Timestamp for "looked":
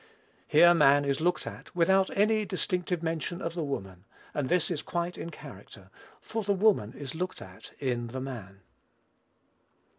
1.21-1.45, 7.13-7.39